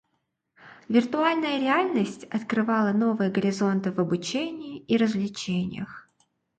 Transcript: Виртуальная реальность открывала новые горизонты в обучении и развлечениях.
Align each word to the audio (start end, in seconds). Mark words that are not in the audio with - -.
Виртуальная 0.89 1.59
реальность 1.59 2.23
открывала 2.31 2.91
новые 2.91 3.29
горизонты 3.29 3.91
в 3.91 3.99
обучении 3.99 4.79
и 4.79 4.97
развлечениях. 4.97 6.09